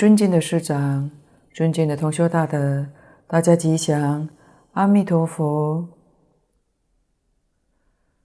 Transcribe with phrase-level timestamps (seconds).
[0.00, 1.10] 尊敬的师长、
[1.52, 2.86] 尊敬的同修大德，
[3.26, 4.30] 大家吉祥，
[4.72, 5.86] 阿弥陀佛。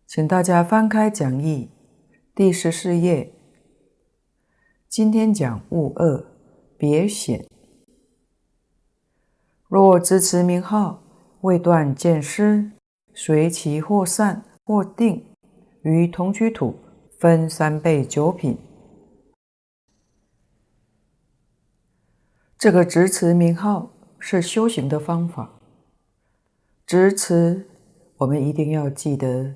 [0.08, 1.69] 请大家翻开讲义
[2.34, 3.34] 第十四页。
[4.88, 6.25] 今天讲物二
[6.78, 7.46] 别显。
[9.68, 11.03] 若知持名号，
[11.41, 12.72] 未断见思，
[13.14, 15.25] 随其或散或定，
[15.81, 16.80] 于同居土
[17.19, 18.58] 分三辈九品。
[22.57, 25.59] 这个执持名号是修行的方法。
[26.85, 27.67] 执持，
[28.17, 29.55] 我们一定要记得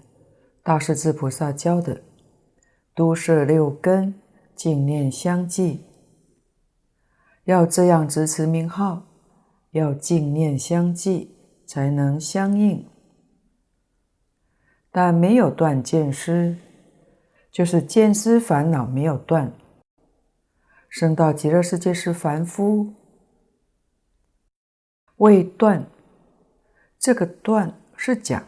[0.61, 2.01] 大势至菩萨教的
[2.93, 4.13] “都摄六根，
[4.55, 5.85] 净念相继”。
[7.45, 9.03] 要这样执持名号，
[9.71, 11.35] 要净念相继，
[11.66, 12.85] 才能相应。
[14.91, 16.55] 但没有断见思，
[17.51, 19.51] 就是见思烦恼没有断。
[20.89, 22.94] 生到极乐世界是凡夫，
[25.17, 25.85] 未断。
[26.97, 28.44] 这个断是讲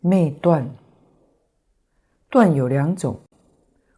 [0.00, 0.68] 昧断，
[2.28, 3.20] 断有两种，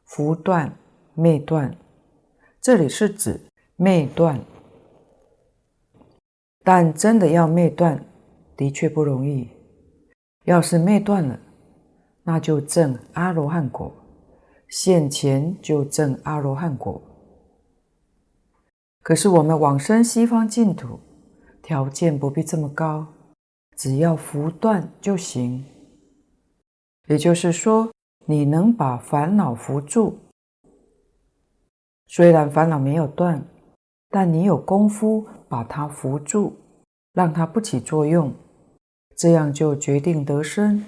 [0.04, 0.76] 福断、
[1.14, 1.74] 昧断。
[2.60, 3.40] 这里是指
[3.76, 4.38] 昧断，
[6.62, 8.04] 但真的要昧断，
[8.56, 9.48] 的确不容易。
[10.44, 11.40] 要是昧断了，
[12.22, 13.92] 那就证阿罗汉果，
[14.68, 17.02] 现前就证阿罗汉果。
[19.02, 21.00] 可是我们往生西方净土，
[21.62, 23.06] 条件不必这么高，
[23.76, 25.64] 只要拂断就行。
[27.06, 27.90] 也就是说，
[28.26, 30.18] 你能把烦恼扶住，
[32.06, 33.44] 虽然烦恼没有断，
[34.10, 36.56] 但你有功夫把它扶住，
[37.12, 38.32] 让它不起作用，
[39.16, 40.84] 这样就决定得生。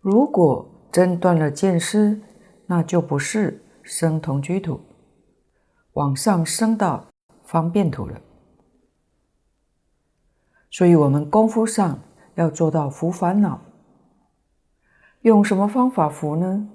[0.00, 2.20] 如果真断了见思，
[2.66, 3.62] 那就不是。
[3.90, 4.80] 生同居土，
[5.94, 7.04] 往上升到
[7.42, 8.20] 方便土了。
[10.70, 11.98] 所以，我们功夫上
[12.36, 13.60] 要做到拂烦恼。
[15.22, 16.70] 用什么方法拂呢？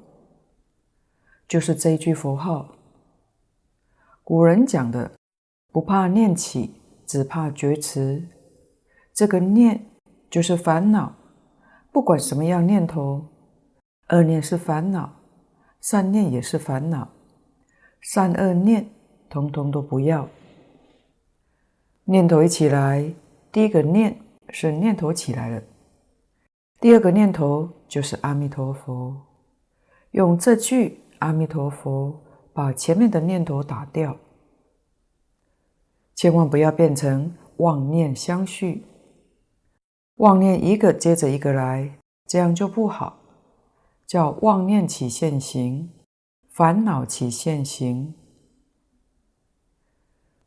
[1.47, 2.75] 就是这一句佛号。
[4.21, 5.09] 古人讲的
[5.71, 8.27] “不怕念起，只怕觉迟”。
[9.15, 9.89] 这个念
[10.29, 11.15] 就是烦恼，
[11.93, 13.25] 不管什么样念头，
[14.09, 15.13] 恶念是烦恼。
[15.81, 17.07] 善念也是烦恼，
[18.07, 18.87] 善恶念
[19.27, 20.29] 通通都不要。
[22.03, 23.11] 念头一起来，
[23.51, 24.15] 第一个念
[24.49, 25.63] 是念头起来了，
[26.79, 29.15] 第二个念头就是阿弥陀佛。
[30.11, 32.21] 用这句阿弥陀佛
[32.53, 34.15] 把前面的念头打掉，
[36.13, 38.83] 千万不要变成妄念相续，
[40.17, 41.97] 妄念一个接着一个来，
[42.27, 43.17] 这样就不好。
[44.05, 45.89] 叫妄念起现行，
[46.55, 48.13] 烦恼起现行。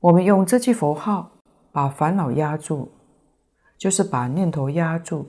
[0.00, 1.32] 我们用这句佛号
[1.70, 2.88] 把烦恼压住，
[3.76, 5.28] 就是把念头压住。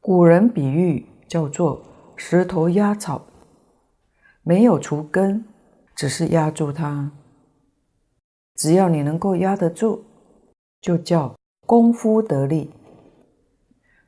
[0.00, 1.82] 古人比喻叫做
[2.14, 3.26] 石头压草，
[4.42, 5.44] 没有除根，
[5.96, 7.10] 只是压住它。
[8.54, 10.04] 只要你能够压得住，
[10.80, 11.34] 就叫
[11.66, 12.70] 功夫得力。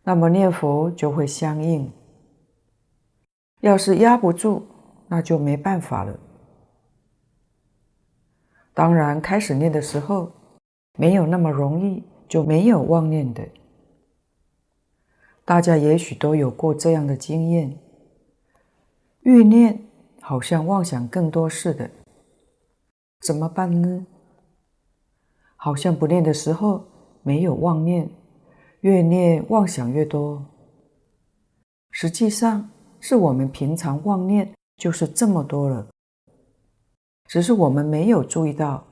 [0.04, 1.90] 那么念佛就会相应。
[3.60, 4.62] 要是压不住，
[5.08, 6.18] 那就没办法了。
[8.72, 10.32] 当然，开始念的时候
[10.98, 13.46] 没有那么容易，就没有妄念的。
[15.44, 17.78] 大家也许都有过这样的经验：
[19.20, 19.86] 愈念
[20.20, 21.90] 好像妄想更多似的，
[23.20, 24.06] 怎么办呢？
[25.56, 26.84] 好像不念的时候
[27.22, 28.08] 没有妄念。
[28.80, 30.42] 越念妄想越多，
[31.90, 32.70] 实际上
[33.00, 35.88] 是我们平常妄念就是这么多了，
[37.26, 38.86] 只是我们没有注意到。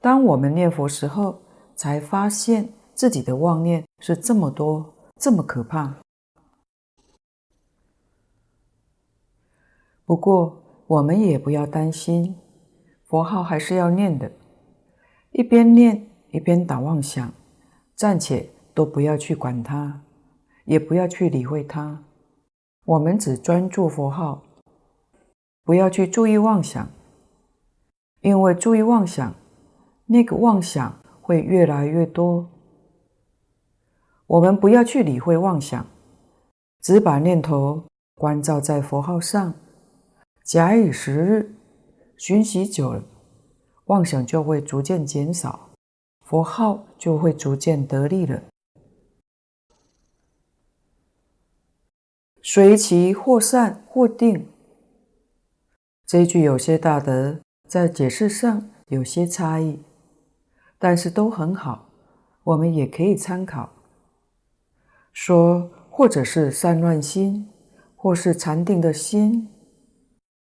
[0.00, 1.40] 当我们念佛时候，
[1.74, 5.96] 才发现自己的妄念是这么多，这么可怕。
[10.04, 12.36] 不过我们也不要担心，
[13.06, 14.30] 佛号还是要念的，
[15.30, 17.32] 一边念一边打妄想，
[17.94, 18.50] 暂且。
[18.72, 20.00] 都不要去管它，
[20.64, 22.04] 也不要去理会它。
[22.90, 24.42] 我们只专注佛号，
[25.62, 26.88] 不要去注意妄想，
[28.20, 29.32] 因为注意妄想，
[30.06, 32.48] 那个妄想会越来越多。
[34.26, 35.86] 我们不要去理会妄想，
[36.80, 37.84] 只把念头
[38.16, 39.54] 关照在佛号上，
[40.42, 41.54] 假以时日，
[42.16, 43.04] 熏习久了，
[43.84, 45.70] 妄想就会逐渐减少，
[46.26, 48.42] 佛号就会逐渐得力了。
[52.42, 54.48] 随其或善或定。
[56.06, 59.82] 这一句有些大德在解释上有些差异，
[60.78, 61.90] 但是都很好，
[62.42, 63.70] 我们也可以参考。
[65.12, 67.48] 说或者是散乱心，
[67.94, 69.48] 或是禅定的心。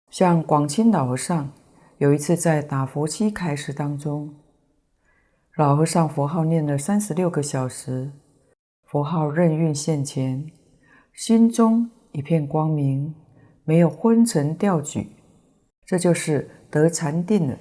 [0.09, 1.51] 像广钦老和尚
[1.97, 4.33] 有一次在打佛七开示当中，
[5.55, 8.11] 老和尚佛号念了三十六个小时，
[8.85, 10.51] 佛号任运现前，
[11.21, 13.13] 心中一片光明，
[13.63, 15.05] 没有昏沉掉举，
[15.85, 17.59] 这就是得禅定了。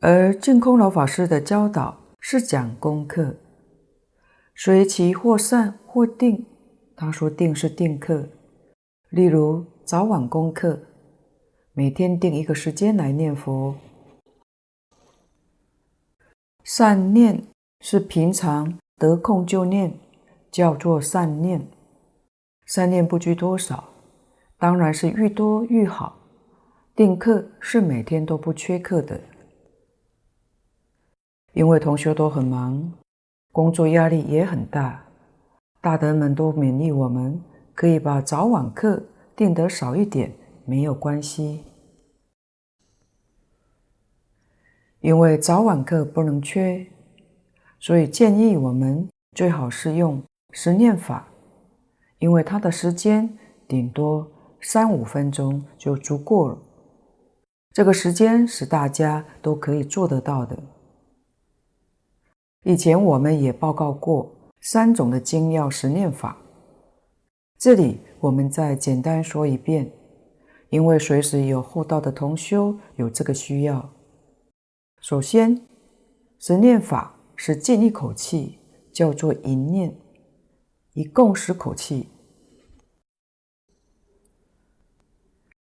[0.00, 3.34] 而净空老法师的教导是讲功课，
[4.54, 6.46] 随其或善或定，
[6.94, 8.28] 他说定是定课。
[9.08, 10.80] 例如早晚功课，
[11.72, 13.74] 每天定一个时间来念佛。
[16.62, 17.42] 善念
[17.80, 19.92] 是平常得空就念，
[20.50, 21.66] 叫做善念。
[22.66, 23.88] 善念不拘多少，
[24.58, 26.16] 当然是愈多愈好。
[26.94, 29.20] 定课是每天都不缺课的，
[31.52, 32.92] 因为同学都很忙，
[33.52, 35.04] 工作压力也很大，
[35.80, 37.40] 大德们都勉励我们。
[37.72, 39.00] 可以把早晚课
[39.36, 40.34] 定得少一点，
[40.64, 41.62] 没有关系，
[44.98, 46.84] 因为早晚课不能缺，
[47.80, 51.28] 所以建议我们最好是用十念法，
[52.18, 54.26] 因为它的时间顶多
[54.60, 56.58] 三五分钟就足够了。
[57.72, 60.58] 这个时间是大家都可以做得到的。
[62.64, 64.28] 以前我们也报告过
[64.60, 66.36] 三种的精要十念法。
[67.56, 69.92] 这里我们再简单说一遍，
[70.70, 73.88] 因为随时有后道的同修有这个需要。
[75.00, 75.60] 首先，
[76.40, 78.58] 十念法是进一口气，
[78.92, 79.96] 叫做一念，
[80.92, 82.08] 一共十口气。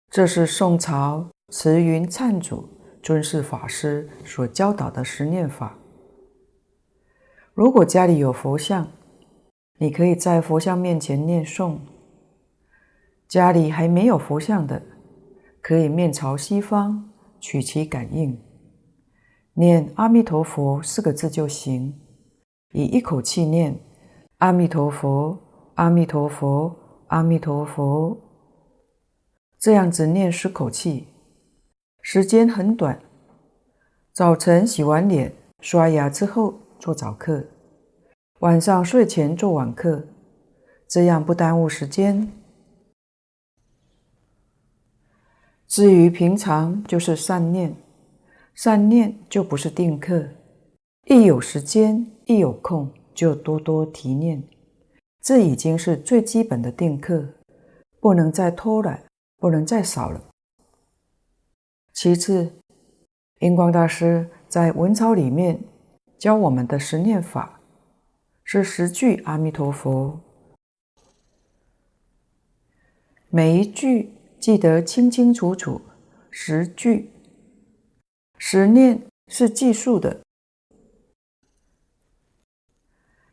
[0.09, 2.67] 这是宋朝慈云忏主
[3.01, 5.79] 尊释法师所教导的十念法。
[7.53, 8.91] 如果家里有佛像，
[9.79, 11.79] 你可以在佛像面前念诵。
[13.25, 14.83] 家里还没有佛像的，
[15.61, 18.37] 可以面朝西方，取其感应，
[19.53, 21.99] 念“阿弥陀佛”四个字就行。
[22.71, 23.79] 以一口气念
[24.39, 25.37] “阿弥陀佛，
[25.75, 26.75] 阿弥陀佛，
[27.07, 28.17] 阿弥陀佛”，
[29.59, 31.07] 这样子念十口气，
[32.01, 32.99] 时间很短。
[34.11, 37.45] 早晨洗完脸、刷牙之后做早课。
[38.39, 40.07] 晚上睡前做晚课，
[40.87, 42.31] 这样不耽误时间。
[45.67, 47.75] 至于平常就是善念，
[48.53, 50.27] 善念就不是定课，
[51.05, 54.43] 一有时间一有空就多多提念，
[55.21, 57.27] 这已经是最基本的定课，
[57.99, 59.03] 不能再偷懒，
[59.37, 60.23] 不能再少了。
[61.93, 62.51] 其次，
[63.39, 65.59] 印光大师在文钞里面
[66.17, 67.59] 教我们的十念法。
[68.45, 70.19] 是十句阿弥陀佛，
[73.29, 75.79] 每一句记得清清楚楚。
[76.29, 77.12] 十句，
[78.45, 80.21] 十念是计数的，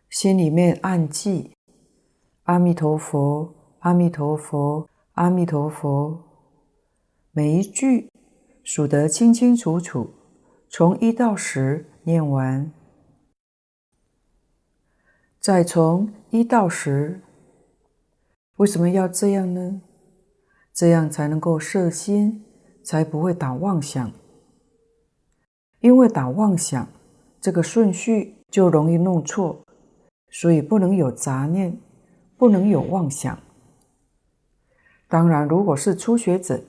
[0.08, 1.50] 心里面暗记
[2.44, 6.22] 阿弥陀佛，阿弥陀佛，阿弥陀佛。
[7.32, 8.08] 每一句
[8.62, 10.14] 数得清清楚楚，
[10.68, 12.72] 从一到十念完。
[15.40, 17.20] 再从一到十，
[18.58, 19.82] 为什么要这样呢？
[20.72, 22.44] 这样才能够摄心，
[22.84, 24.12] 才不会打妄想。
[25.80, 26.86] 因为打妄想，
[27.40, 29.64] 这个顺序就容易弄错，
[30.30, 31.78] 所以不能有杂念，
[32.36, 33.38] 不能有妄想。
[35.08, 36.60] 当然，如果是初学者，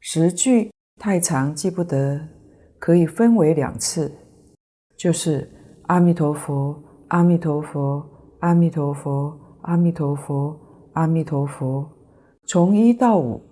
[0.00, 0.70] 十句
[1.00, 2.28] 太长记不得，
[2.78, 4.12] 可以分为两次，
[4.96, 5.50] 就是
[5.86, 6.82] 阿弥陀佛。
[7.08, 8.02] 阿弥陀佛，
[8.40, 10.58] 阿弥陀佛，阿弥陀佛，
[10.94, 11.86] 阿弥陀佛，
[12.46, 13.42] 从一到五，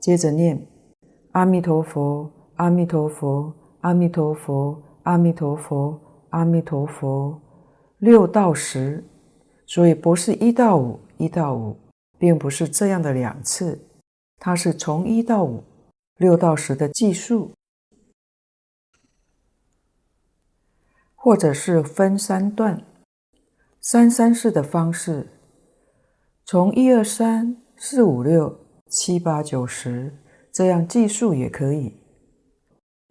[0.00, 0.66] 接着念
[1.32, 3.52] 阿弥陀佛，阿弥陀佛，
[3.82, 7.40] 阿弥陀佛，阿弥陀佛，阿弥陀佛，
[7.98, 9.04] 六到十，
[9.66, 11.76] 所以不是一到五，一到五，
[12.18, 13.80] 并不是这样的两次，
[14.38, 15.62] 它是从一到五，
[16.16, 17.52] 六到十的计数，
[21.14, 22.84] 或者是分三段。
[23.80, 25.26] 三三四的方式，
[26.44, 30.16] 从一二三四五六七八九十
[30.52, 32.01] 这样计数也可以。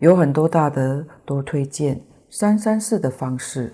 [0.02, 3.72] 有很多大德都推荐三三四的方式。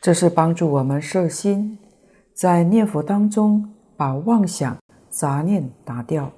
[0.00, 1.78] 这是帮助我们摄心，
[2.32, 4.78] 在念佛当中把妄想
[5.10, 6.32] 杂念打掉。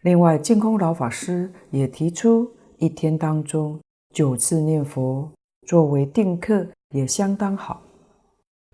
[0.00, 3.78] 另外，净空老法师也提出，一天当中
[4.14, 5.30] 九次念佛
[5.66, 7.82] 作为定课也相当好，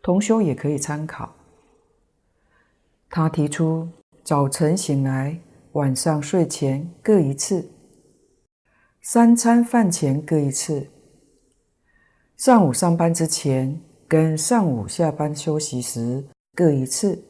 [0.01, 1.35] 同修也可以参考。
[3.11, 3.89] 他提出，
[4.23, 5.41] 早晨醒来，
[5.75, 7.69] 晚上睡前各一次，
[9.03, 10.89] 三餐饭前各一次，
[12.37, 17.25] 上午上班之前跟上午下班休息时各一次，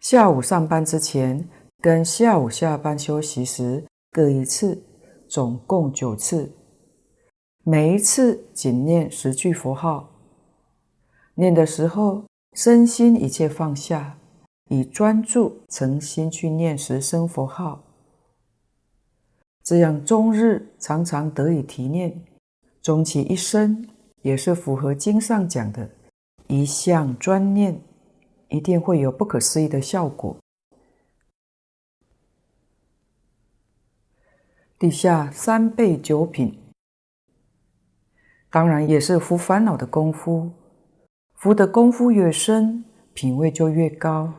[0.00, 1.46] 下午上班之前
[1.82, 4.82] 跟下午下班休息时各一次，
[5.28, 6.50] 总共九次。
[7.64, 10.08] 每一次仅念十句佛号，
[11.34, 14.18] 念的时候身心一切放下。
[14.68, 17.84] 以专注诚心去念十声佛号，
[19.62, 22.24] 这样终日常常得以提念，
[22.80, 23.86] 终其一生
[24.22, 25.90] 也是符合经上讲的
[26.48, 27.78] “一向专念”，
[28.48, 30.36] 一定会有不可思议的效果。
[34.78, 36.58] 底下三倍九品，
[38.50, 40.50] 当然也是服烦恼的功夫，
[41.34, 44.32] 服的功夫越深，品位就越高。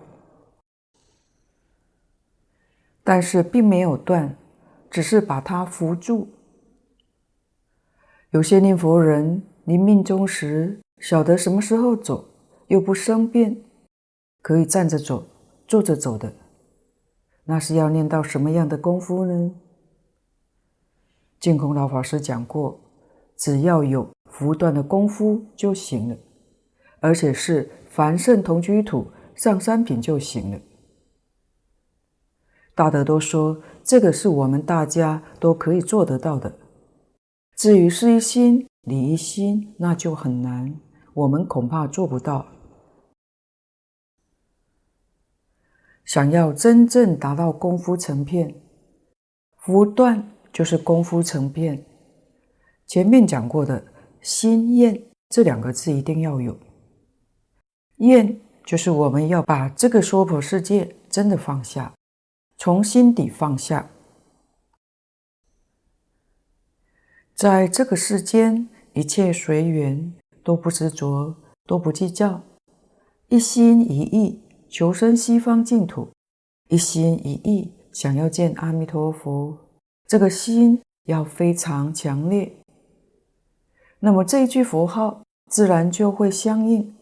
[3.06, 4.36] 但是并没有断，
[4.90, 6.28] 只是把它扶住。
[8.32, 12.26] 有些念佛人临命终时，晓得什么时候走，
[12.68, 13.56] 又不生变，
[14.42, 15.24] 可以站着走、
[15.68, 16.34] 坐着走的，
[17.44, 19.52] 那是要念到什么样的功夫呢？
[21.40, 22.80] 净空老法师讲过，
[23.38, 26.18] 只要有扶断的功夫就行了，
[27.00, 30.60] 而且是凡圣同居土上三品就行了。
[32.76, 36.54] 大德都说，这个是我们大家都可以做得到的。
[37.56, 40.78] 至于是一心、理一心，那就很难，
[41.14, 42.46] 我们恐怕做不到。
[46.04, 48.54] 想要真正达到功夫成片，
[49.58, 51.84] 伏断就是功夫成片。
[52.86, 53.84] 前面讲过的
[54.22, 56.56] 心厌这两个字一定要有。
[58.00, 61.95] 厌就是我们要把这个娑婆世界真的放下。
[62.58, 63.92] 从心底放下，
[67.36, 71.36] 在这个世间，一切随缘，都不执着，
[71.66, 72.44] 都不计较，
[73.28, 76.10] 一心一意求生西方净土，
[76.70, 79.58] 一心一意想要见阿弥陀佛，
[80.08, 82.58] 这个心要非常强烈。
[84.00, 86.96] 那么这一句佛号自然就会相应，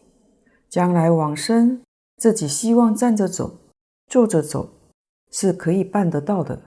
[0.68, 1.82] 将来往生，
[2.16, 3.58] 自己希望站着走，
[4.08, 4.70] 坐着走。
[5.36, 6.62] 是可以办得到的。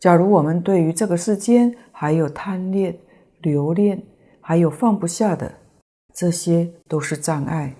[0.00, 2.98] 假如我们对于这个世间还有贪恋、
[3.40, 4.02] 留恋，
[4.40, 5.60] 还有放不下的，
[6.12, 7.76] 这些都是障碍。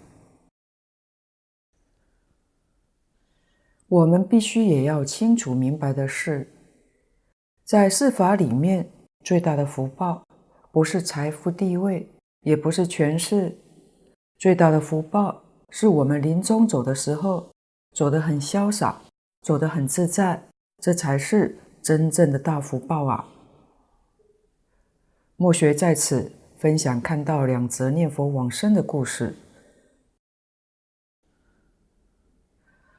[3.88, 6.54] 我们必须也要清楚明白的是，
[7.64, 8.88] 在世法里面，
[9.24, 10.24] 最大的福报
[10.70, 12.08] 不是财富地位，
[12.42, 13.58] 也不是权势，
[14.38, 17.50] 最大的福报是我们临终走的时候。
[17.92, 19.02] 走得很潇洒，
[19.42, 23.28] 走得很自在，这才是真正的大福报啊！
[25.36, 29.34] 莫学在此分享看到两则念佛往生的故事。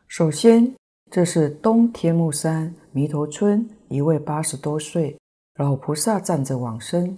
[0.08, 0.76] 首先，
[1.10, 5.18] 这是东天目山弥陀村一位八十多岁
[5.56, 7.18] 老菩萨站着往生。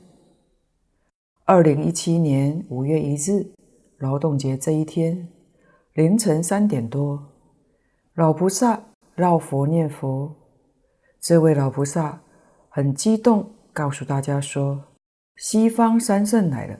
[1.43, 3.51] 二零一七年五月一日，
[3.97, 5.27] 劳动节这一天，
[5.93, 7.34] 凌晨三点多。
[8.15, 8.81] 老菩萨
[9.13, 10.33] 绕佛念佛，
[11.19, 12.21] 这位老菩萨
[12.69, 14.85] 很激动，告诉大家说
[15.35, 16.79] ：“西方三圣来了，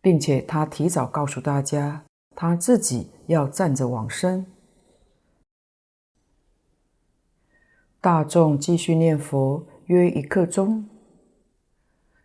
[0.00, 4.46] 并且他提早告诉大家，他自己要站着往生。”
[8.00, 10.88] 大众继续念佛约一刻钟，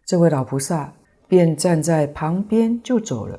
[0.05, 0.93] 这位老菩萨
[1.27, 3.37] 便站在旁边就走了。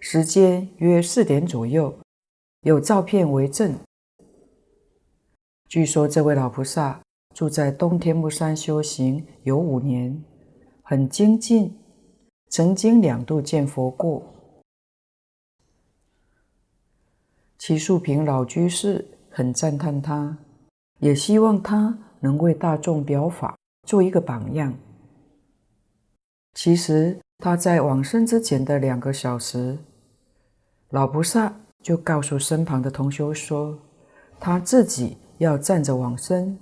[0.00, 1.98] 时间约四点左右。
[2.66, 3.78] 有照片为证。
[5.68, 7.00] 据说这位老菩萨
[7.32, 10.20] 住在东天目山修行有五年，
[10.82, 11.78] 很精进，
[12.48, 14.20] 曾经两度见佛过。
[17.56, 20.36] 齐树平老居士很赞叹他，
[20.98, 23.56] 也希望他能为大众表法，
[23.86, 24.76] 做一个榜样。
[26.54, 29.78] 其实他在往生之前的两个小时，
[30.88, 31.60] 老菩萨。
[31.86, 33.78] 就告诉身旁的同修说，
[34.40, 36.58] 他自己要站着往生，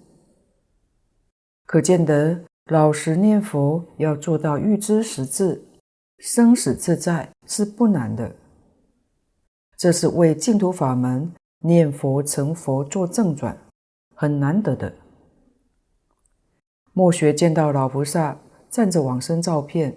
[1.65, 5.65] 可见得老实念佛要做到预知实至、
[6.19, 8.31] 生死自在是不难的。
[9.79, 13.57] 这是为净土法门念佛成佛做正转，
[14.15, 14.93] 很难得的。
[16.93, 19.97] 末学见到老菩萨站着往生照片，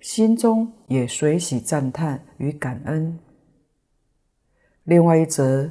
[0.00, 3.18] 心中也随喜赞叹与感恩。
[4.84, 5.70] 另外一则。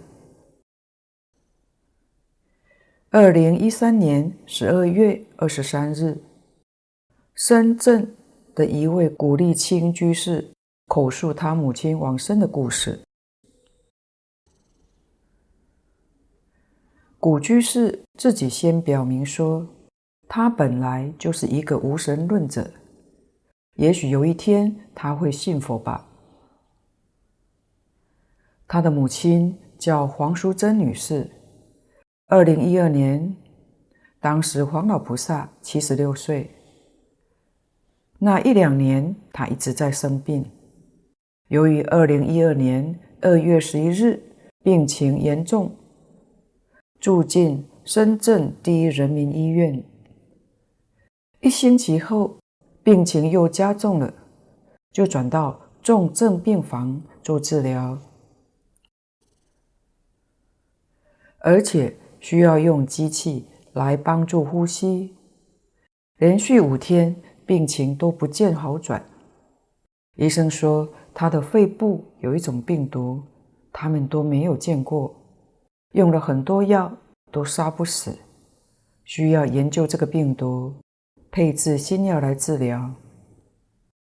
[3.10, 6.18] 二零一三年十二月二十三日，
[7.36, 8.16] 深圳
[8.56, 10.54] 的一位古立清居士
[10.88, 13.02] 口述他母亲往生的故事。
[17.20, 19.68] 古居士自己先表明说，
[20.30, 22.72] 他本来就是一个无神论者，
[23.76, 26.08] 也许有一天他会信佛吧。
[28.72, 31.30] 他的母亲叫黄淑珍女士。
[32.28, 33.36] 二零一二年，
[34.22, 36.50] 当时黄老菩萨七十六岁。
[38.18, 40.50] 那一两年，他一直在生病。
[41.50, 44.24] 由于二零一二年二月十一日
[44.64, 45.76] 病情严重，
[46.98, 49.84] 住进深圳第一人民医院。
[51.42, 52.38] 一星期后，
[52.84, 54.14] 病情又加重了，
[54.94, 58.00] 就转到重症病房做治疗，
[61.42, 61.96] 而且。
[62.22, 65.16] 需要用机器来帮助呼吸，
[66.20, 67.16] 连续五天
[67.48, 69.04] 病情都不见好转。
[70.18, 73.24] 医生说他的肺部有一种病毒，
[73.74, 75.16] 他们都没有见过，
[75.94, 76.96] 用了很多药
[77.32, 78.16] 都杀不死，
[79.04, 80.76] 需要研究这个病毒，
[81.32, 82.88] 配置新药来治疗。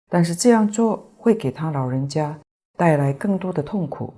[0.08, 2.40] 但是这样做会给他老人家
[2.78, 4.14] 带来更多的痛苦。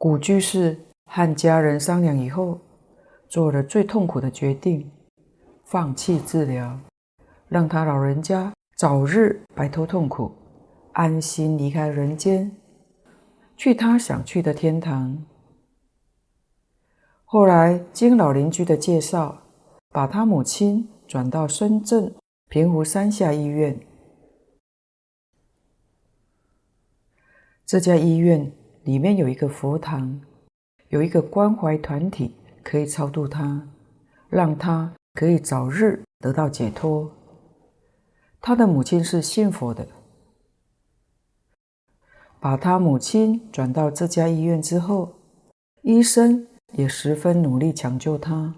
[0.00, 2.58] 古居士和家人商量以后，
[3.28, 4.90] 做了最痛苦的决定，
[5.62, 6.80] 放弃治疗，
[7.48, 10.32] 让他老人家早日摆脱痛苦，
[10.94, 12.50] 安心离开人间，
[13.58, 15.22] 去他想去的天堂。
[17.26, 19.42] 后来经老邻居的介绍，
[19.90, 22.14] 把他母亲转到深圳
[22.48, 23.78] 平湖山下医院。
[27.66, 28.50] 这家医院。
[28.90, 30.20] 里面有一个佛堂，
[30.88, 33.68] 有一个关怀团体可以超度他，
[34.28, 37.08] 让他可以早日得到解脱。
[38.40, 39.86] 他的母亲是信佛的，
[42.40, 45.12] 把他母亲转到这家医院之后，
[45.82, 48.52] 医生也十分努力抢救他。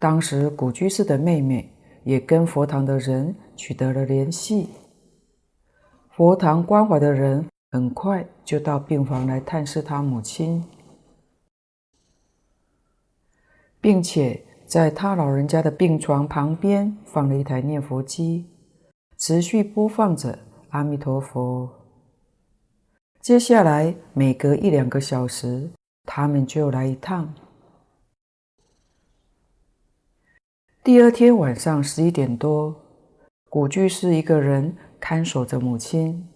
[0.00, 4.70] 当时古居士的妹妹也跟佛堂的人取得了联系，
[6.10, 7.48] 佛堂关怀的人。
[7.74, 10.64] 很快就到病房来探视他母亲，
[13.80, 18.46] 并且在他老人家的病床旁边放了一台念佛机，
[19.18, 21.68] 持续播放着阿弥陀佛。
[23.20, 25.68] 接下来每隔一两个小时，
[26.04, 27.34] 他们就来一趟。
[30.84, 32.72] 第二天晚上十一点多，
[33.50, 36.28] 古居士一个人看守着母亲。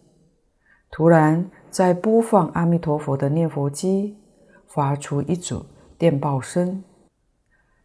[0.90, 4.16] 突然，在播放阿弥陀佛的念佛机
[4.66, 5.64] 发出一组
[5.98, 6.82] 电报声，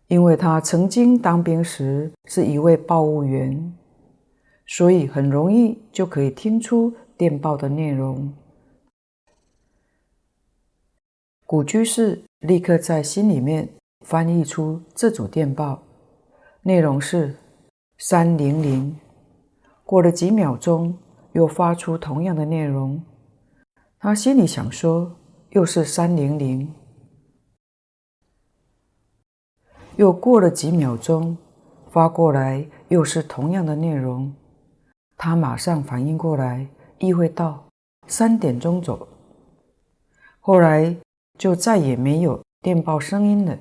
[0.07, 3.75] 因为他曾经当兵时是一位报务员，
[4.65, 8.33] 所以很容易就可以听出电报的内容。
[11.45, 13.69] 古居士立刻在心里面
[14.05, 15.83] 翻译出这组电报，
[16.61, 17.35] 内容是
[17.97, 18.95] 三零零。
[19.83, 20.97] 过了几秒钟。
[21.33, 23.03] 又发出同样的内容，
[23.99, 25.15] 他心里想说
[25.51, 26.73] ：“又是三零零。”
[29.97, 31.37] 又过了几秒钟，
[31.91, 34.33] 发过来又是同样的内容，
[35.17, 36.67] 他马上反应过来，
[36.97, 37.65] 意会到
[38.07, 39.07] 三点钟走。
[40.39, 40.95] 后来
[41.37, 43.57] 就再也没有电报声音了。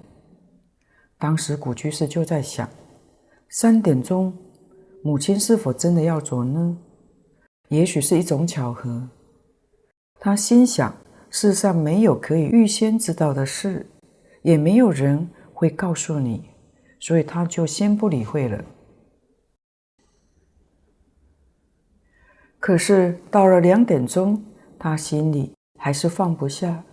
[1.19, 2.69] 当时古居士就在想：
[3.49, 4.33] 三点钟，
[5.03, 6.77] 母亲是否真的要走呢？
[7.73, 9.09] 也许是一种巧合，
[10.21, 10.95] 他心想：
[11.31, 13.87] 世上没有可以预先知道的事，
[14.43, 16.51] 也没有人会告诉你，
[17.01, 18.63] 所以他就先不理会了。
[22.61, 24.45] 可是到了两点钟，
[24.79, 26.85] 他心里还是放不下，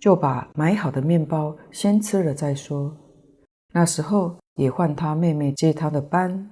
[0.00, 2.96] 就把买好的面包先吃了再说。
[3.74, 6.50] 那时候也换他妹妹接他的班，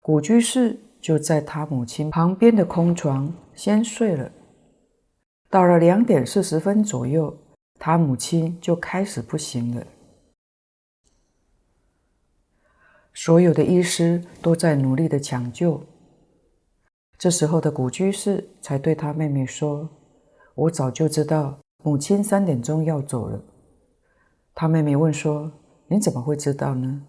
[0.00, 0.80] 古居士。
[1.00, 4.30] 就在他母亲旁边的空床先睡了。
[5.48, 7.36] 到了两点四十分左右，
[7.78, 9.84] 他母亲就开始不行了，
[13.12, 15.82] 所有的医师都在努力的抢救。
[17.18, 19.88] 这时候的古居士才对他妹妹说
[20.54, 23.42] ：“我早就知道母亲三点钟要走了。”
[24.54, 25.50] 他妹妹问说
[25.88, 27.02] ：“你怎么会知道呢？”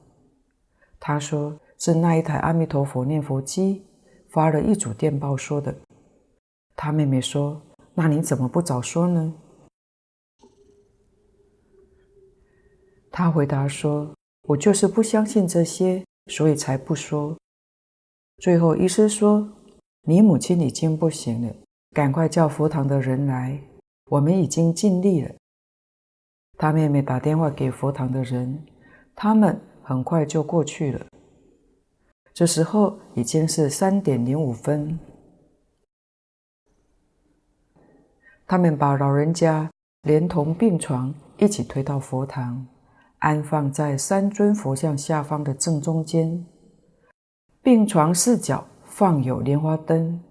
[0.99, 3.83] 他说：“是那一台阿弥陀佛念佛机
[4.29, 5.75] 发了一组电报说的。”
[6.77, 7.59] 他妹妹说
[7.95, 9.33] ：“那你怎么不早说呢？”
[13.11, 14.13] 他回答说
[14.49, 17.35] ：“我就是不相信这些，所以才不说。”
[18.37, 19.51] 最后医师说
[20.07, 21.51] ：“你母亲已经不行了，
[21.93, 23.59] 赶快叫佛堂的人来，
[24.05, 25.33] 我们已经尽力了。”
[26.59, 28.67] 他妹妹打电话给佛堂的人，
[29.15, 31.07] 他们很快就过去了。
[32.33, 34.97] 这时候已经是三点零五分，
[38.47, 39.69] 他们把老人家
[40.03, 42.65] 连同病床一起推到佛堂，
[43.19, 46.45] 安放在三尊佛像下方的正中间。
[47.61, 50.23] 病床四角放有莲花灯，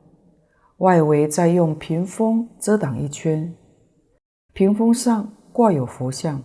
[0.79, 3.55] 外围再用屏风遮挡一圈，
[4.53, 6.43] 屏风上，挂有佛像。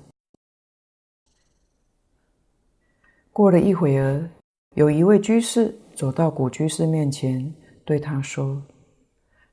[3.31, 4.29] 过了一会儿，
[4.75, 7.53] 有一位居士走到古居士面前，
[7.85, 8.61] 对他说：“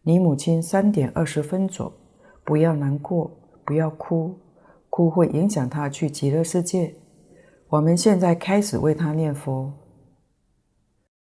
[0.02, 1.92] 你母亲三点二十分走，
[2.44, 3.30] 不要难过，
[3.64, 4.36] 不要哭，
[4.90, 6.92] 哭会影响她去极乐世界。
[7.68, 9.72] 我们现在开始为她念佛。”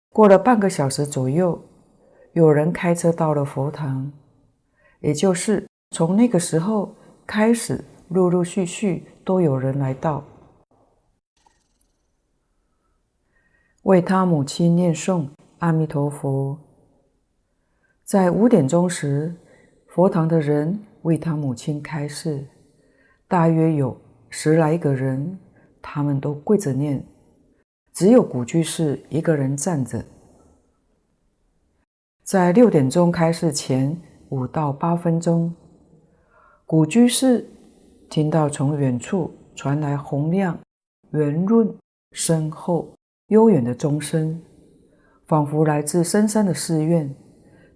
[0.09, 1.61] 过了半个小时左右，
[2.33, 4.11] 有人开车到了佛堂，
[5.01, 6.95] 也就是从那个时候
[7.27, 7.85] 开始。
[8.09, 10.23] 陆陆续续都有人来到，
[13.85, 16.59] 为他母亲念诵阿弥陀佛。
[18.03, 19.35] 在五点钟时，
[19.89, 22.47] 佛堂的人为他母亲开示，
[23.29, 23.95] 大约有
[24.31, 25.39] 十来个人，
[25.83, 27.05] 他们都跪着念，
[27.93, 30.03] 只有古居士一个人站着。
[32.23, 33.95] 在六点钟开示前
[34.31, 35.55] 五到八分钟，
[36.67, 37.49] 古居士。
[38.11, 40.57] 听到从远处传来洪亮、
[41.11, 41.75] 圆润、
[42.13, 42.95] 深厚、
[43.29, 44.43] 悠远的钟声，
[45.27, 47.15] 仿佛来自深山的寺院，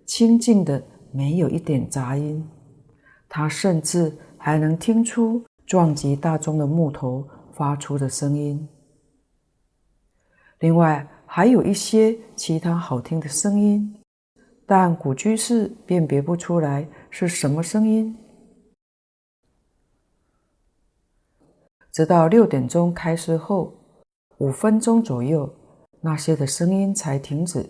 [0.04, 2.46] 清静的没有一点杂音。
[3.28, 8.68] 他甚至还能听出撞击大钟的木头发出的声音。
[10.58, 14.02] 另外还有一些其他好听的声音，
[14.66, 18.16] 但古居士辨别不出来是什么声音。
[21.90, 23.77] 直到六点钟开示后，
[24.38, 25.52] 五分钟左右，
[26.00, 27.68] 那些的声音才停止。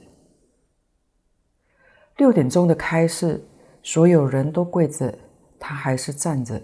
[2.16, 3.42] 六点钟的开示，
[3.82, 5.18] 所有人都跪着，
[5.58, 6.62] 他还是站着。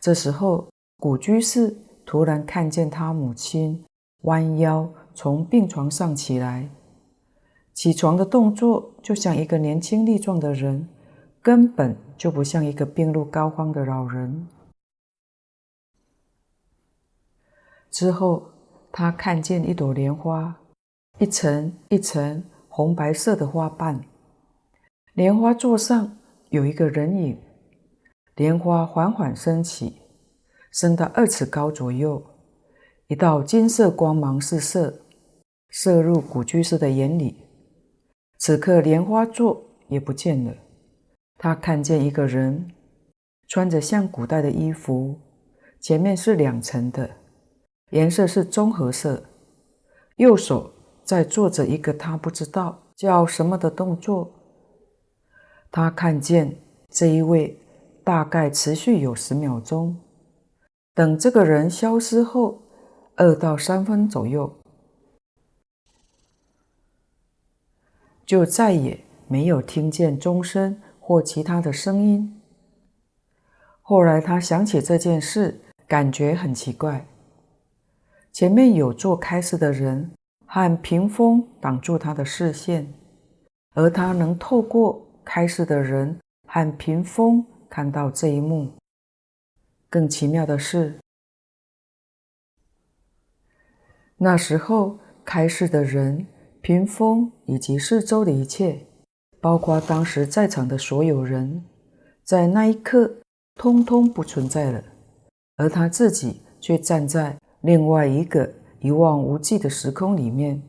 [0.00, 3.84] 这时候，古居士突然看见他母亲
[4.22, 6.70] 弯腰从病床上起来，
[7.74, 10.88] 起床的动作就像一个年轻力壮的人，
[11.42, 14.48] 根本就不像一个病入膏肓的老人。
[17.90, 18.50] 之后，
[18.96, 20.56] 他看见一朵莲花，
[21.18, 24.00] 一层一层红白色的花瓣。
[25.14, 26.16] 莲花座上
[26.50, 27.36] 有一个人影，
[28.36, 29.96] 莲花缓缓升起，
[30.70, 32.22] 升到二尺高左右，
[33.08, 35.00] 一道金色光芒四射，
[35.70, 37.34] 射入古居士的眼里。
[38.38, 40.54] 此刻莲花座也不见了，
[41.36, 42.70] 他看见一个人，
[43.48, 45.18] 穿着像古代的衣服，
[45.80, 47.23] 前面是两层的。
[47.94, 49.22] 颜色是棕褐色，
[50.16, 50.72] 右手
[51.04, 54.32] 在做着一个他不知道叫什么的动作。
[55.70, 56.56] 他看见
[56.90, 57.56] 这一位
[58.02, 59.96] 大概持续有十秒钟，
[60.92, 62.62] 等这个人消失后，
[63.14, 64.52] 二到三分左右，
[68.26, 72.42] 就再也没有听见钟声或其他的声音。
[73.82, 77.06] 后来他想起这件事，感觉很奇怪。
[78.34, 80.10] 前面有做开示的人
[80.44, 82.92] 和屏风挡住他的视线，
[83.74, 86.18] 而他能透过开示的人
[86.48, 88.72] 和屏风看到这一幕。
[89.88, 90.98] 更奇妙的是，
[94.16, 96.26] 那时候开示的人、
[96.60, 98.84] 屏风以及四周的一切，
[99.40, 101.64] 包括当时在场的所有人，
[102.24, 103.14] 在那一刻
[103.54, 104.82] 通通不存在了，
[105.54, 107.38] 而他自己却站在。
[107.64, 110.62] 另外一个一望无际的时空里面，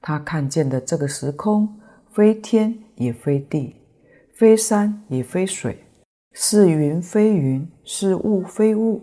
[0.00, 1.68] 他看见的这个时空，
[2.12, 3.74] 非天也非地，
[4.32, 5.84] 非山也非水，
[6.32, 9.02] 是云非云，是雾非雾。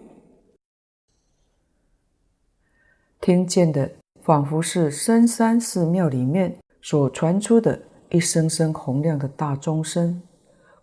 [3.20, 3.92] 听见的
[4.24, 7.78] 仿佛是深山寺庙里面所传出的
[8.10, 10.22] 一声声洪亮的大钟声，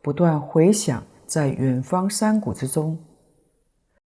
[0.02, 2.98] 不断回响在远方山谷之中。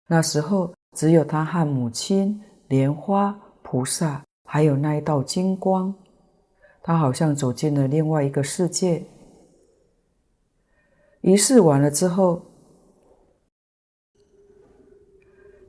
[0.08, 5.94] 那时候，只有他和母亲、莲花、菩萨，还有那一道金光，
[6.82, 9.06] 他好像走进了另外一个世界。
[11.22, 12.42] 仪式完了之后，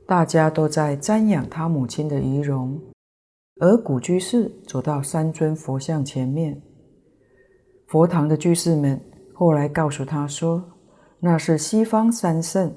[0.07, 2.79] 大家都在瞻仰他母亲的仪容，
[3.59, 6.61] 而古居士走到三尊佛像前面。
[7.87, 9.01] 佛堂的居士们
[9.33, 10.63] 后来告诉他说
[11.19, 12.73] ：“那是西方三圣，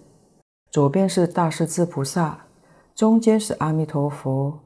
[0.70, 2.46] 左边是大势至菩萨，
[2.94, 4.58] 中间是阿弥陀佛，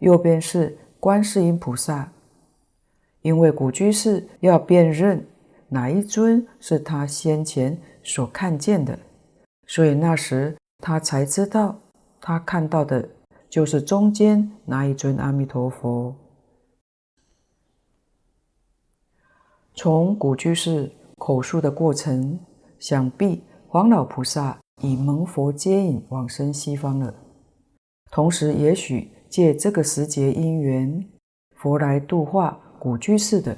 [0.00, 2.12] 右边是观世音菩萨。”
[3.22, 5.26] 因为古居士要辨认。
[5.68, 8.98] 哪一尊是他先前所看见的？
[9.66, 11.78] 所以那时他才知道，
[12.20, 13.08] 他看到的
[13.48, 16.14] 就是中间那一尊阿弥陀佛。
[19.74, 22.38] 从古居士口述的过程，
[22.78, 27.14] 想必黄老菩萨已蒙佛接引往生西方了。
[28.10, 31.08] 同时，也许借这个时节因缘，
[31.56, 33.56] 佛来度化古居士的。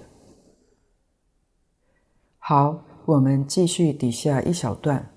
[2.39, 5.11] 好，我们继续底下一小段。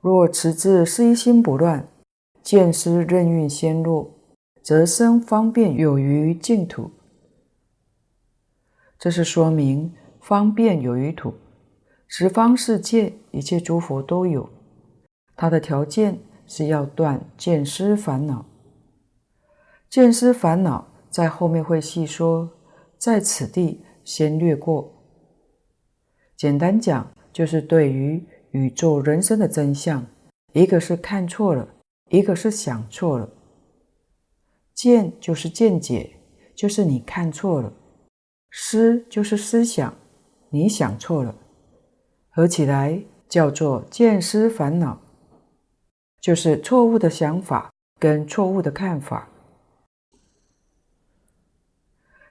[0.00, 1.88] 若持志是一心不乱，
[2.42, 4.10] 见思任运先落，
[4.62, 6.90] 则生方便有余净土。
[8.98, 11.34] 这是说明方便有余土，
[12.18, 14.48] 十方世界一切诸佛都有，
[15.36, 18.46] 它的条件是要断见思烦恼。
[19.90, 22.48] 见思烦恼在后面会细说，
[22.96, 24.90] 在此地先略过。
[26.38, 30.02] 简单讲，就是对于宇宙人生的真相，
[30.54, 31.68] 一个是看错了，
[32.08, 33.28] 一个是想错了。
[34.72, 36.16] 见就是见解，
[36.54, 37.70] 就是你看错了；
[38.52, 39.94] 思就是思想，
[40.48, 41.36] 你想错了。
[42.36, 45.00] 合起来叫做见思烦恼，
[46.20, 49.30] 就是错误的想法跟错误的看法。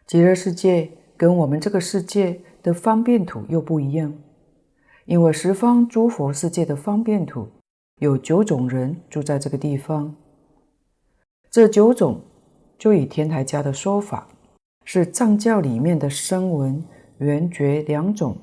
[0.05, 4.13] 极乐世界跟我们这个世界的方便土又不一样，
[5.05, 7.47] 因为十方诸佛世界的方便土
[7.99, 10.15] 有九种人住在这个地方。
[11.49, 12.21] 这九种，
[12.77, 14.27] 就以天台家的说法，
[14.83, 16.85] 是藏教里面的声闻、
[17.17, 18.35] 缘觉两种；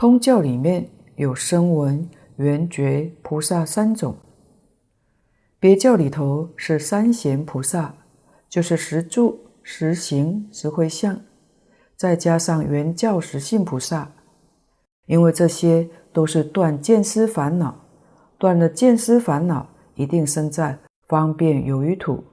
[0.00, 4.14] 通教里面有声闻、缘觉、菩萨三种；
[5.58, 7.94] 别教里头是三贤菩萨，
[8.48, 9.38] 就是十住。
[9.62, 11.20] 十行十会相，
[11.96, 14.10] 再加上圆教实性菩萨，
[15.04, 17.78] 因为这些都是断见思烦恼，
[18.38, 22.24] 断了见思烦恼，一定生在方便有余土，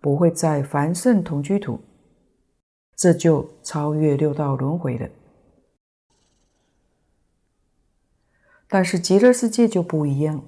[0.00, 1.78] 不会在凡圣同居土，
[2.96, 5.08] 这就超越六道轮回了。
[8.72, 10.42] 但是极乐世界就不一样，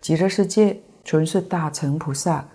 [0.00, 2.48] 极乐世界纯是大乘菩萨，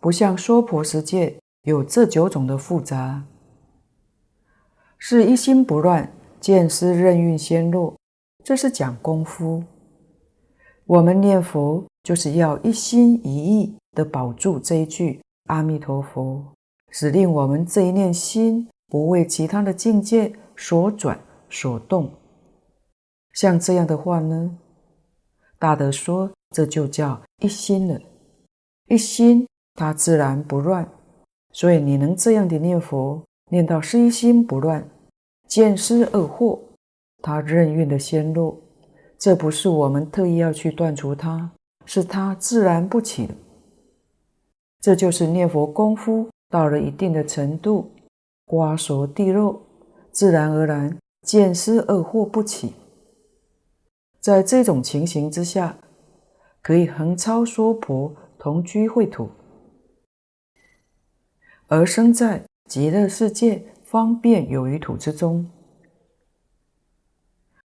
[0.00, 1.38] 不像娑婆世界。
[1.62, 3.22] 有这九种的复杂，
[4.96, 7.94] 是一心不乱，见思任运先落，
[8.42, 9.62] 这是讲功夫。
[10.86, 16.42] 我们念佛就是要一心一意的保住这一句阿弥陀佛，
[16.90, 22.10] 使令我们这一念心不为其他的境界所转所动。
[23.38, 24.58] 像这样的话呢，
[25.60, 28.00] 大德说这就叫一心了，
[28.88, 29.46] 一心
[29.76, 30.90] 它自然不乱。
[31.52, 34.84] 所以你能这样的念佛，念到是一心不乱，
[35.46, 36.58] 见思二惑，
[37.22, 38.58] 他任运的先落，
[39.16, 41.48] 这不是我们特意要去断除它，
[41.86, 43.34] 是它自然不起的。
[44.80, 47.88] 这就是念佛功夫到了一定的程度，
[48.46, 49.62] 瓜熟蒂落，
[50.10, 52.74] 自然而然见思二惑不起。
[54.28, 55.78] 在这种情形之下，
[56.60, 59.30] 可以横超娑婆同居秽土。
[61.66, 65.50] 而生在极乐世界方便有余土之中。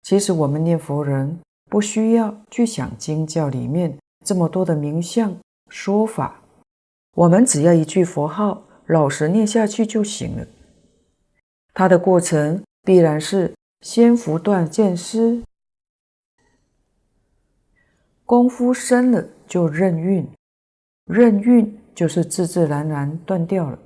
[0.02, 6.42] 其实我们念佛人不需要去想经教里面这么多的名相说法，
[7.14, 10.48] 我们只要一句佛号，老实念下去就行了。
[11.76, 15.44] 它的过程必然是先伏断见思，
[18.30, 20.30] 功夫深了就任运，
[21.06, 21.80] 任运。
[21.96, 23.78] 就是自自然然断掉了。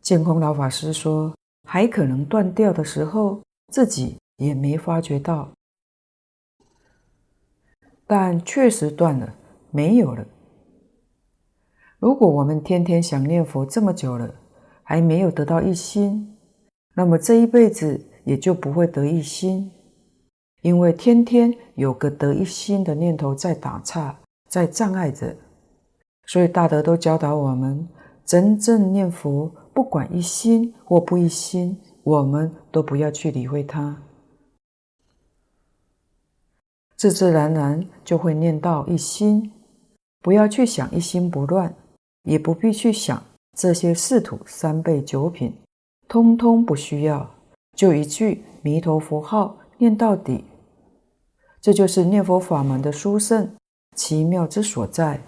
[0.00, 1.36] 净空老法师说，
[1.68, 5.52] 还可能断掉的时候，自己也没发觉到，
[8.06, 9.34] 但确实断了，
[9.70, 10.26] 没有了。
[11.98, 14.34] 如果我们天天想念佛这么久了，
[14.82, 16.34] 还没有得到一心，
[16.94, 19.70] 那么这一辈子也就不会得一心，
[20.62, 24.18] 因为天天有个得一心的念头在打岔，
[24.48, 25.36] 在障碍着。
[26.26, 27.88] 所以大德都教导我们，
[28.24, 33.96] 真正念佛，不管一心或不一心，我们都不要去理会它，
[36.96, 39.52] 自自然然就会念到一心，
[40.20, 41.74] 不要去想一心不乱。
[42.24, 43.22] 也不必去想
[43.56, 45.50] 这些四土三辈九品，
[46.08, 47.30] 通通不需要，
[47.74, 50.44] 就一句弥陀佛号念到底，
[51.60, 53.54] 这就是念佛法门的殊胜
[53.94, 55.20] 奇妙之所在。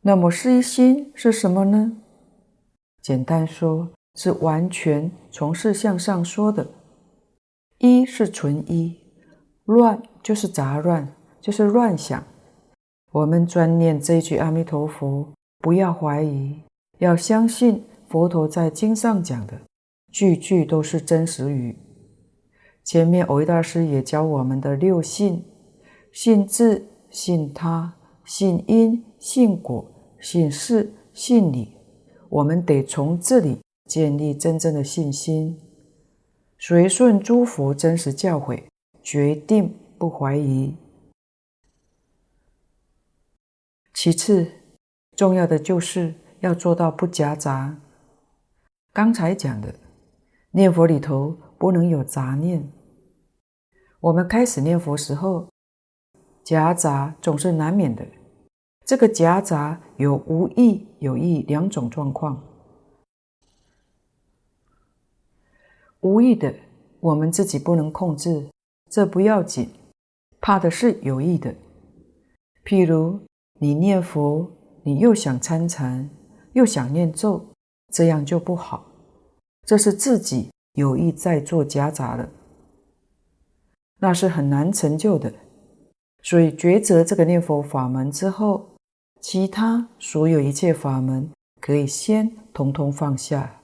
[0.00, 1.92] 那么是一心是什么呢？
[3.02, 6.66] 简单说，是完全从事相上说的。
[7.78, 8.98] 一是纯一，
[9.64, 12.22] 乱就是杂乱，就是乱想。
[13.12, 16.60] 我们专念这句阿弥陀佛，不要怀疑，
[16.98, 19.60] 要相信佛陀在经上讲的
[20.12, 21.76] 句句都是真实语。
[22.88, 25.44] 前面藕益大师也教我们的六信：
[26.10, 29.84] 信自、信他、信因、信果、
[30.18, 31.76] 信事、信理。
[32.30, 35.60] 我们得从这里建立真正的信心，
[36.56, 38.62] 随顺诸佛真实教诲，
[39.02, 40.74] 决定不怀疑。
[43.92, 44.50] 其次，
[45.14, 47.78] 重要的就是要做到不夹杂。
[48.94, 49.74] 刚才讲的，
[50.52, 52.66] 念佛里头不能有杂念。
[54.00, 55.48] 我们开始念佛时候，
[56.44, 58.06] 夹杂总是难免的。
[58.84, 62.42] 这个夹杂有无意有意两种状况。
[66.00, 66.54] 无意的，
[67.00, 68.48] 我们自己不能控制，
[68.88, 69.68] 这不要紧，
[70.40, 71.54] 怕的是有意的，
[72.64, 73.20] 譬如。
[73.60, 74.48] 你念佛，
[74.84, 76.08] 你又想参禅，
[76.52, 77.44] 又想念咒，
[77.92, 78.86] 这样就不好。
[79.66, 82.30] 这是自己有意在做夹杂了，
[83.98, 85.32] 那是很难成就的。
[86.22, 88.76] 所以抉择这个念佛法门之后，
[89.20, 91.30] 其他所有一切法门
[91.60, 93.60] 可以先统统放下。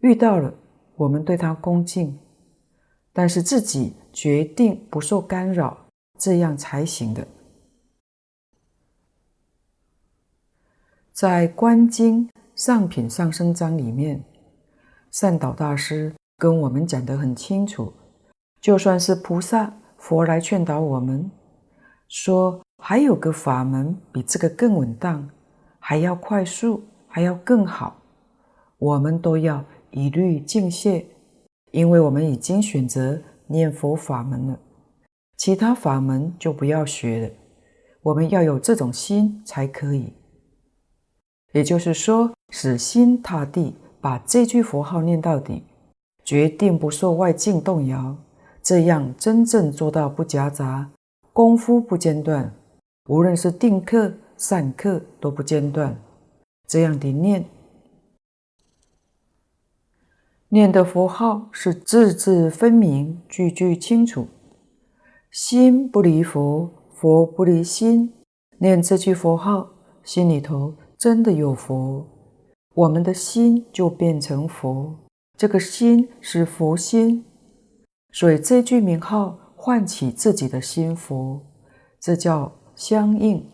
[0.00, 0.54] 遇到了，
[0.96, 2.18] 我们对他恭敬，
[3.12, 5.76] 但是自己决定不受干扰，
[6.18, 7.26] 这样才行的。
[11.12, 14.22] 在《观经上品上生章》里面，
[15.10, 17.92] 善导大师跟我们讲得很清楚，
[18.60, 21.30] 就算是菩萨、佛来劝导我们，
[22.08, 25.28] 说还有个法门比这个更稳当，
[25.78, 27.96] 还要快速，还要更好，
[28.78, 31.06] 我们都要一律敬谢，
[31.70, 34.58] 因为我们已经选择念佛法门了，
[35.36, 37.30] 其他法门就不要学了。
[38.02, 40.12] 我们要有这种心才可以。
[41.52, 45.64] 也就是说，死心塌地把这句佛号念到底，
[46.24, 48.16] 决定不受外境动摇，
[48.68, 50.90] 这样真正做到不夹杂，
[51.32, 52.52] 功夫不间断，
[53.06, 55.98] 无论是定课、散课都不间断。
[56.66, 57.46] 这样的念，
[60.50, 64.28] 念的佛号是字字分明、句句清楚，
[65.30, 68.12] 心不离佛，佛不离心。
[68.58, 69.70] 念这句佛号，
[70.04, 70.74] 心里头。
[70.98, 72.06] 真的有佛，
[72.74, 74.94] 我们的心就变成佛，
[75.38, 77.24] 这个心是佛心，
[78.12, 81.44] 所以这句名号唤起自己的心佛，
[82.00, 83.50] 这叫相应。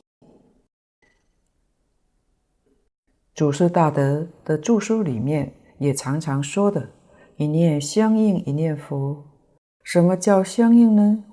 [3.34, 6.90] 祖师大德的著书里面也常常说的
[7.36, 9.24] “一念相应一念佛”，
[9.82, 11.24] 什么叫相应呢？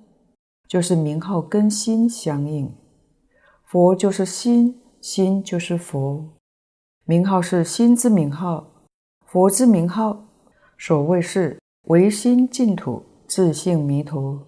[0.68, 2.74] 就是名号跟心相应，
[3.66, 4.78] 佛就是心。
[5.02, 6.30] 心就是佛，
[7.06, 8.86] 名号是心之名号，
[9.26, 10.28] 佛之名号。
[10.78, 14.46] 所谓是唯心净土，自性弥陀。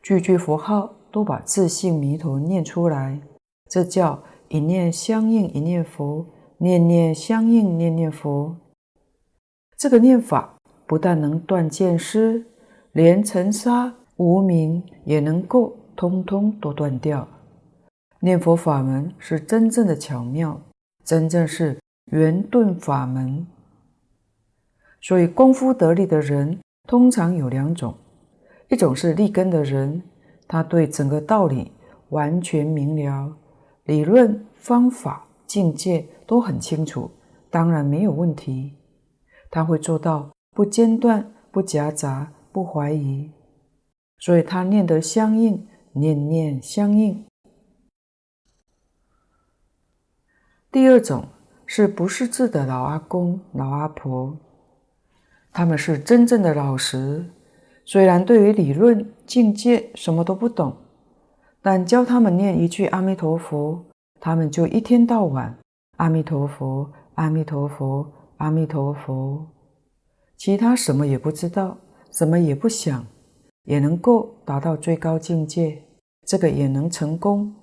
[0.00, 3.20] 句句佛号都把自性弥陀念出来，
[3.68, 6.24] 这叫一念相应一念佛，
[6.58, 8.56] 念念相应念念佛。
[9.76, 10.54] 这个念法
[10.86, 12.46] 不但能断见思，
[12.92, 17.26] 连尘沙无明也能够通通都断掉。
[18.20, 20.62] 念佛法门是真正的巧妙，
[21.02, 21.76] 真正是
[22.12, 23.44] 圆顿法门。
[25.00, 27.92] 所以功夫得力的人通常有两种：
[28.72, 30.02] 一种是立根的人，
[30.48, 31.70] 他对整个道理
[32.08, 33.36] 完全明了，
[33.84, 37.10] 理论、方法、境界都很清楚，
[37.50, 38.72] 当然没有问题。
[39.50, 43.30] 他会做到不间断、不夹杂、不怀疑，
[44.20, 47.26] 所以他念得相应，念念相应。
[50.70, 51.28] 第二种
[51.66, 54.34] 是不识字的老阿公、老阿婆，
[55.52, 57.30] 他们是真正的老实，
[57.84, 60.76] 虽然对于理论境界什么都不懂，
[61.60, 63.84] 但教他们念一句阿弥陀佛，
[64.20, 65.58] 他们就一天到晚
[65.96, 69.46] 阿弥陀佛、阿弥陀佛、阿弥陀佛，
[70.36, 71.76] 其他什么也不知道，
[72.10, 73.04] 什么也不想，
[73.64, 75.82] 也能够达到最高境界，
[76.26, 77.54] 这个也能成功。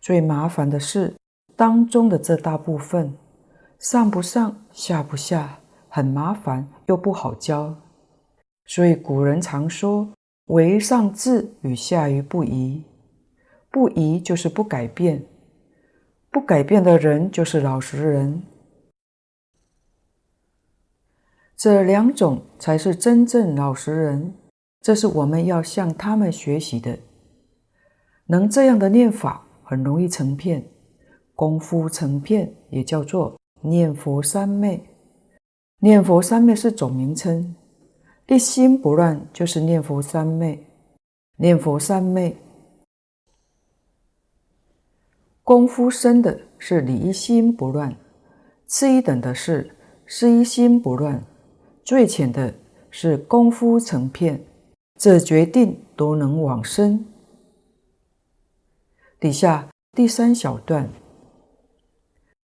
[0.00, 1.14] 最麻烦的是
[1.56, 3.16] 当中的这大部分，
[3.78, 7.74] 上不上下不下，很麻烦又不好教。
[8.68, 10.12] 所以古人常说
[10.46, 12.84] ：“唯上智与下愚不移。”
[13.68, 15.26] 不移就是不改变，
[16.30, 18.44] 不改变的人就是老实人。
[21.56, 24.34] 这两种才是真正老实人，
[24.80, 27.00] 这是我们要向他们学习的。
[28.26, 29.46] 能这样的念法。
[29.70, 30.66] 很容易成片，
[31.34, 34.82] 功夫成片也叫做念佛三昧。
[35.80, 37.54] 念佛三昧是总名称，
[38.28, 40.64] 一心不乱就是念佛三昧。
[41.40, 42.36] 念佛三昧，
[45.44, 47.96] 功夫深的是理一心不乱，
[48.66, 49.74] 次一等的是
[50.04, 51.24] 事一心不乱，
[51.84, 52.52] 最浅的
[52.90, 54.44] 是功夫成片，
[54.96, 57.06] 这决定都能往生。
[59.20, 60.90] 底下第三小段，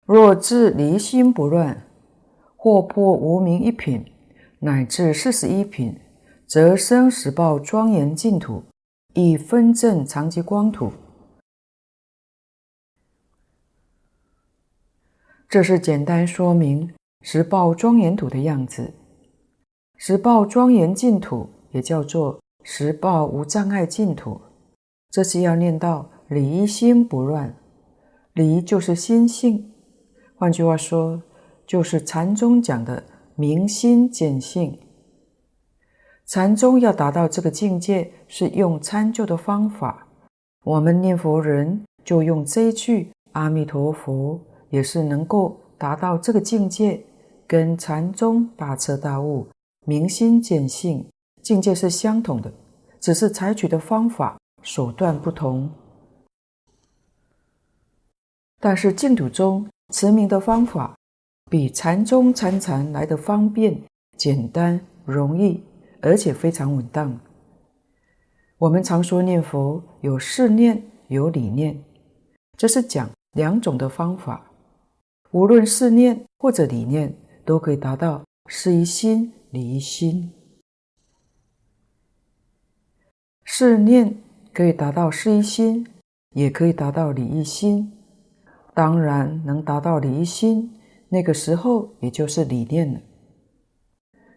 [0.06, 1.86] 若自离心不乱，
[2.56, 4.06] 或破无明一品，
[4.60, 5.99] 乃至四十一品，
[6.47, 8.64] 则生十报庄严净土，
[9.14, 10.91] 亦分证常寂光土。
[15.47, 18.93] 这是简单说明十报庄严土的样子。
[19.97, 24.39] 十报庄严净土也叫做十报无障碍净土，
[25.10, 26.10] 这是要念到。
[26.30, 27.55] 离心不乱，
[28.34, 29.74] 离就是心性，
[30.36, 31.24] 换句话说，
[31.66, 33.03] 就是禅宗讲的
[33.40, 34.78] 明心见性。
[36.26, 40.06] 禅宗要达到这个境界，是用参究的方法。
[40.66, 44.38] 我们念佛人就用这一句阿弥陀佛，
[44.72, 47.02] 也是能够达到这个境界，
[47.48, 49.48] 跟禅宗大彻大悟、
[49.86, 51.08] 明心见性
[51.42, 52.52] 境界是相同的，
[53.00, 55.72] 只是采取的方法手段不同。
[58.60, 60.94] 但是净土中持名的方法，
[61.50, 63.82] 比禅宗参禅来的方便、
[64.16, 65.64] 简单、容易，
[66.00, 67.20] 而且非常稳当。
[68.60, 71.84] 我们常说念佛有事念有理念，
[72.56, 74.45] 这是讲两种的方法。
[75.32, 80.32] 无论事念或者理念，都可以达到事一心、理一心。
[83.43, 84.16] 试念
[84.54, 85.88] 可以达到事一心，
[86.36, 87.91] 也可以达到理一心。
[88.76, 90.72] 当然能达到理一心，
[91.10, 92.99] 那个时候也就是理念了。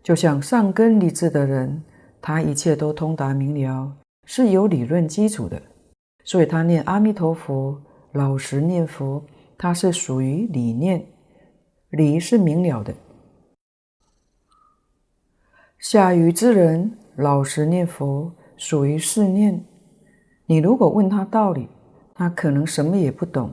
[0.02, 1.82] 就像上根立志的人，
[2.20, 3.94] 他一切都通达明了，
[4.26, 5.62] 是有理论基础的，
[6.24, 7.80] 所以他念阿弥陀佛，
[8.12, 9.24] 老实念佛，
[9.56, 11.06] 他是属于理念，
[11.90, 12.92] 理是明了的。
[15.78, 19.64] 下愚之人，老实念佛，属于事念。
[20.46, 21.68] 你如果问他道理，
[22.14, 23.52] 他可能什么也不懂。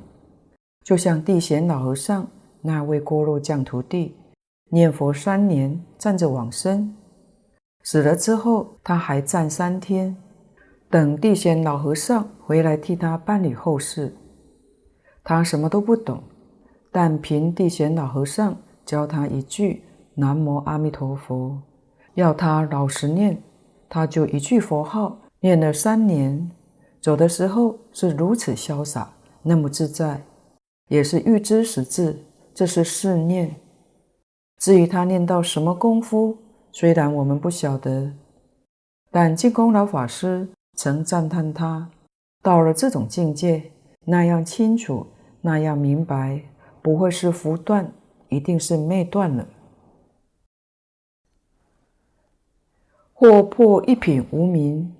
[0.83, 2.27] 就像地贤老和尚
[2.61, 4.15] 那位锅炉匠徒弟，
[4.69, 6.95] 念佛三年，站着往生，
[7.83, 10.15] 死了之后他还站三天，
[10.89, 14.13] 等地仙老和尚回来替他办理后事。
[15.23, 16.21] 他什么都不懂，
[16.91, 19.83] 但凭地仙老和尚教他一句
[20.15, 21.61] “南无阿弥陀佛”，
[22.15, 23.41] 要他老实念，
[23.87, 26.51] 他就一句佛号念了三年，
[26.99, 30.21] 走的时候是如此潇洒，那么自在。
[30.87, 32.17] 也是预知时至，
[32.59, 33.55] 这是试念。
[34.57, 36.37] 至于他念到什么功夫，
[36.73, 38.11] 虽然我们不晓得，
[39.09, 41.89] 但净空老法师曾赞叹他
[42.41, 45.07] 到了这种境界，那样清楚，
[45.39, 46.43] 那样明白，
[46.81, 47.89] 不会是福断，
[48.27, 49.47] 一定是昧断了。
[53.13, 54.93] 或破一品无明，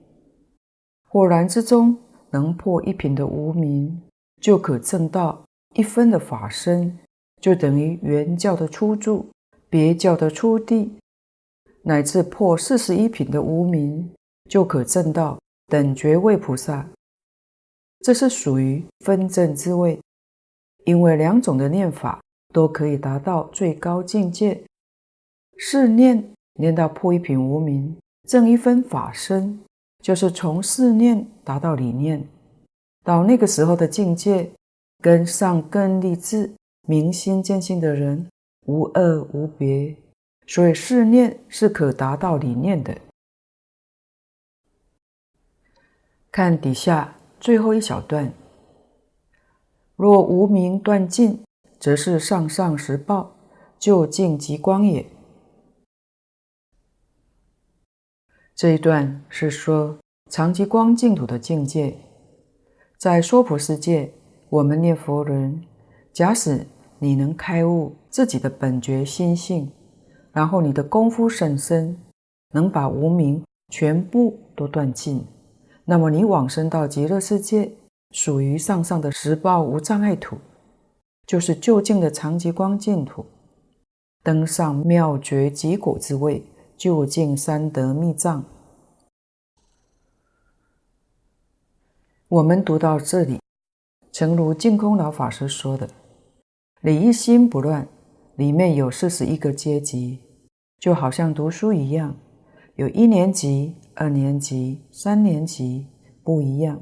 [1.10, 1.98] 豁然之中
[2.30, 4.02] 能破一品的无明，
[4.40, 5.42] 就可证到。
[5.76, 6.98] 一分的法身，
[7.40, 9.30] 就等于原教的初住，
[9.70, 10.92] 别教的初地，
[11.84, 14.10] 乃至破四十一品的无明，
[14.50, 16.88] 就可证到等觉位菩萨。
[18.02, 20.00] 这是属于分证之位，
[20.86, 22.22] 因为两种的念法
[22.54, 24.64] 都可以达到最高境界。
[25.58, 29.60] 是念念到破一品无明，证一分法身，
[30.02, 32.26] 就是从是念达到理念，
[33.04, 34.52] 到那个时候的境界。
[35.02, 36.52] 跟上根立智、
[36.88, 38.30] 明心见性的人
[38.66, 39.96] 无二无别，
[40.48, 42.98] 所以四念是可达到理念的。
[46.32, 48.34] 看底下最后一小段：
[49.96, 51.44] 若无明断尽，
[51.80, 53.36] 则是上上实报，
[53.78, 55.06] 究竟极光也。
[58.56, 59.98] 这一段是说
[60.30, 61.98] 常寂光净土的境界，
[62.98, 64.14] 在娑婆世界，
[64.50, 65.66] 我们念佛人，
[66.20, 66.68] 假使
[66.98, 69.72] 你能开悟自己的本觉心性，
[70.34, 71.98] 然后你的功夫甚深，
[72.52, 75.26] 能把无明全部都断尽，
[75.86, 77.72] 那么你往生到极乐世界，
[78.12, 80.36] 属于上上的十报无障碍土，
[81.26, 83.26] 就是究竟的长极光净土，
[84.22, 86.44] 登上妙觉极果之位。
[86.76, 88.44] 究竟三德密藏，
[92.28, 93.40] 我们读到这里，
[94.12, 95.90] 诚如净空老法师说的
[96.82, 97.86] ：“理一心不乱，
[98.38, 100.20] 里面有四十一个阶级，
[100.78, 102.16] 就好像读书一样，
[102.76, 105.86] 有一年级、二年级、三年级，
[106.24, 106.82] 不一样。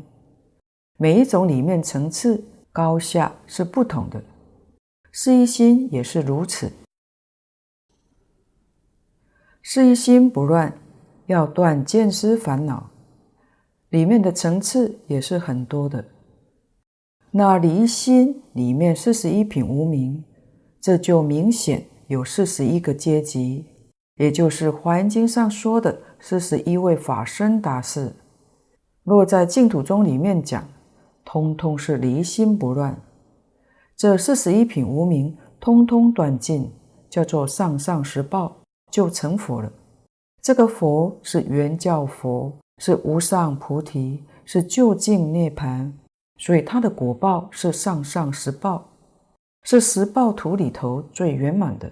[0.97, 4.23] 每一种里面层次高下是不同的，
[5.11, 6.71] 是一心也是如此。”
[9.63, 10.71] 是一心不乱，
[11.25, 12.91] 要断见思烦恼，
[13.89, 16.05] 里面的层次也是很多的。
[17.31, 20.23] 那离心里面四十一品无明，
[20.81, 23.65] 这就明显有四十一个阶级，
[24.15, 28.13] 也就是《华严经》上说的四十一位法身大士。
[29.03, 30.67] 若在净土宗里面讲，
[31.25, 32.99] 通通是离心不乱，
[33.95, 36.71] 这四十一品无明通通断尽，
[37.09, 38.55] 叫做上上实报。
[38.89, 39.69] 就成佛了。
[40.41, 45.91] 这个佛是圆教佛，是无上菩提，是究竟涅槃，
[46.37, 48.89] 所以他的果报是上上实报，
[49.63, 51.91] 是实报土里头最圆满的。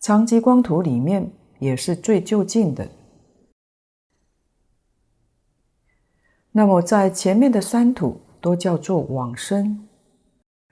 [0.00, 2.88] 长吉光土里面也是最就近的。
[6.52, 9.88] 那么在前面的三土都叫做往生，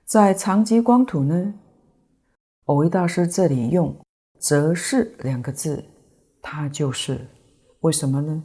[0.04, 1.54] 在长吉光土呢，
[2.66, 3.96] 蕅益大师这里用。
[4.38, 5.84] 则是两个字，
[6.40, 7.28] 它就是
[7.82, 8.42] 为什么呢？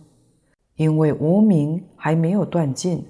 [0.76, 3.04] 因为无明还没有断尽，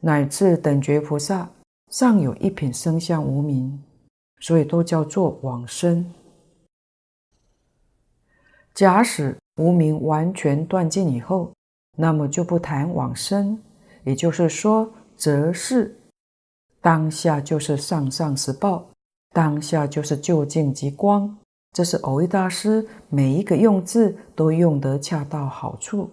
[0.00, 1.48] 乃至等觉菩萨
[1.90, 3.82] 尚有一品生相无明，
[4.40, 6.12] 所以都叫做往生。
[8.74, 11.52] 假使无明完全断尽以后，
[11.96, 13.58] 那么就不谈往生，
[14.04, 15.96] 也就是说，则是
[16.82, 18.86] 当下就是上上实报，
[19.30, 21.38] 当下就是究竟极光。
[21.72, 26.10] 这是蕅益大师每一个用字都用得恰到好处。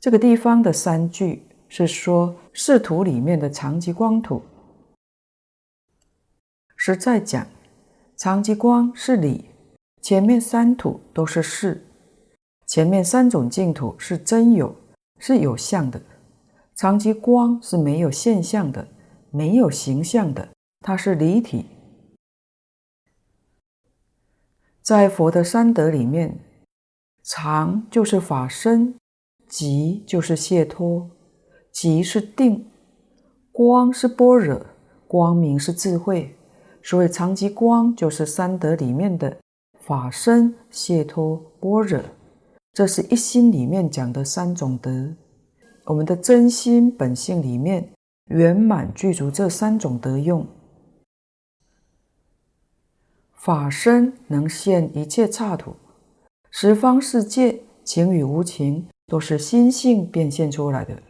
[0.00, 4.42] 这个地方的三句是说四土里面的常寂光土，
[6.76, 7.46] 实在讲，
[8.16, 9.46] 常寂光是理，
[10.00, 11.84] 前面三土都是事，
[12.66, 14.74] 前面三种净土是真有，
[15.18, 16.00] 是有相的，
[16.74, 18.86] 常寂光是没有现象的，
[19.30, 20.48] 没有形象的，
[20.80, 21.66] 它是离体。
[24.82, 26.38] 在佛的三德里面，
[27.22, 28.94] 常就是法身，
[29.48, 31.10] 寂就是解脱，
[31.74, 32.64] 极是定，
[33.50, 34.64] 光是般若，
[35.08, 36.34] 光明是智慧，
[36.84, 39.36] 所谓常寂光就是三德里面的
[39.80, 42.00] 法身、解脱、般若，
[42.72, 45.12] 这是一心里面讲的三种德。
[45.86, 47.90] 我们的真心本性里面
[48.30, 50.46] 圆满具足这三种德用。
[53.34, 55.74] 法身能现一切刹土，
[56.50, 61.02] 十方世界情与无情都是心性变现出来的。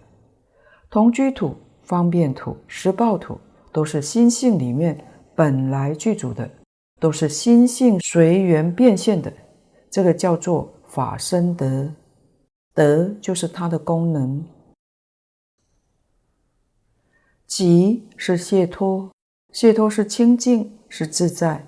[0.95, 3.37] 同居土、方便土、实报土
[3.73, 4.97] 都是心性里面
[5.35, 6.49] 本来具足的，
[7.01, 9.33] 都是心性随缘变现的。
[9.91, 11.93] 这个叫做法身德，
[12.73, 14.47] 德就是它的功能。
[17.45, 19.11] 即是解脱，
[19.53, 21.67] 解脱是清净，是自在。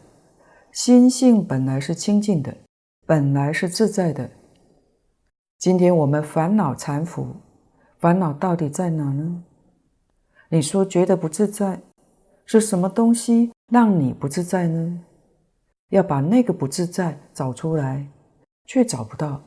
[0.70, 2.56] 心性本来是清净的，
[3.04, 4.30] 本来是自在的。
[5.58, 7.26] 今天我们烦恼缠缚，
[7.98, 9.42] 烦恼到底在哪呢？
[10.48, 11.80] 你说觉得不自在，
[12.44, 15.00] 是什么东西让你不自在呢？
[15.88, 18.06] 要把那个不自在找出来，
[18.64, 19.42] 却找不到。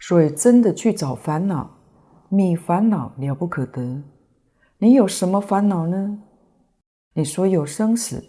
[0.00, 1.70] 所以真的去找烦恼，
[2.28, 4.02] 觅烦恼了不可得。
[4.78, 6.18] 你有什么烦恼呢？
[7.14, 8.24] 你说有生死，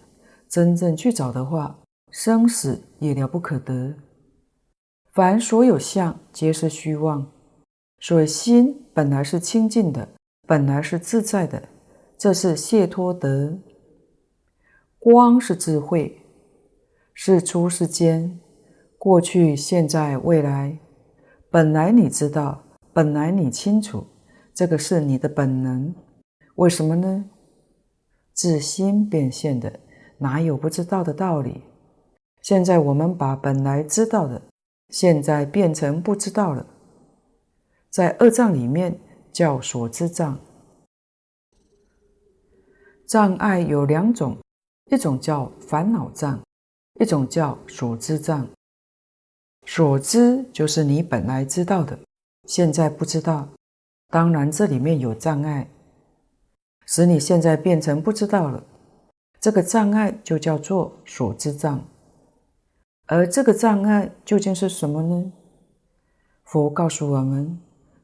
[0.47, 1.79] 真正去找的话，
[2.11, 3.95] 生死也了不可得。
[5.14, 7.32] 凡所有相，皆是虚妄。
[7.99, 10.09] 所以心本来是清净的，
[10.47, 11.70] 本来是自在的，
[12.18, 13.55] 这是解脱德。
[14.97, 16.20] 光是智慧，
[17.14, 18.39] 是出世间，
[18.97, 20.80] 过去、现在、未来，
[21.51, 24.07] 本来你知道，本来你清楚，
[24.51, 25.93] 这个是你的本能。
[26.55, 27.26] 为什么呢？
[28.34, 29.80] 自心变现的，
[30.18, 31.61] 哪有不知道的道理？
[32.41, 34.41] 现在我们把本来知道的，
[34.93, 36.63] 现在变成不知道了。
[37.89, 38.99] 在二障里面
[39.31, 40.39] 叫所知障。
[43.07, 44.37] 障碍有两种，
[44.91, 46.39] 一种叫烦恼障，
[46.99, 48.47] 一种叫所知障。
[49.65, 51.97] 所知就是你本来知道的，
[52.47, 53.49] 现在不知道。
[54.09, 55.67] 当然这里面有障碍，
[56.85, 58.63] 使你现在变成不知道了。
[59.39, 61.83] 这个障碍就叫做所知障。
[63.07, 65.31] 而这个障碍究竟是什么呢？
[66.43, 67.59] 佛告诉我们。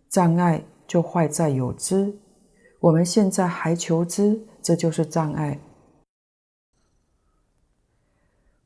[0.09, 2.17] 障碍就坏在有知，
[2.79, 5.59] 我们现在还求知，这就是障碍。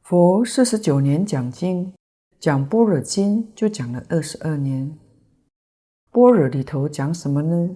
[0.02, 1.94] 佛四十九年讲经，
[2.40, 4.98] 讲般若经就讲了二十二年。
[6.12, 7.76] 般若里头讲什么呢？